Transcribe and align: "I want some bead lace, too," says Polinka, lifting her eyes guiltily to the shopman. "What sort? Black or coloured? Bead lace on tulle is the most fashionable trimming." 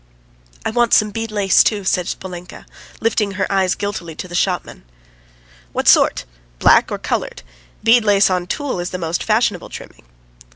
"I 0.65 0.71
want 0.71 0.95
some 0.95 1.11
bead 1.11 1.29
lace, 1.29 1.63
too," 1.63 1.83
says 1.83 2.15
Polinka, 2.15 2.65
lifting 2.99 3.33
her 3.33 3.45
eyes 3.51 3.75
guiltily 3.75 4.15
to 4.15 4.27
the 4.27 4.33
shopman. 4.33 4.83
"What 5.73 5.87
sort? 5.87 6.25
Black 6.57 6.91
or 6.91 6.97
coloured? 6.97 7.43
Bead 7.83 8.03
lace 8.03 8.27
on 8.31 8.47
tulle 8.47 8.79
is 8.79 8.89
the 8.89 8.97
most 8.97 9.21
fashionable 9.23 9.69
trimming." 9.69 10.05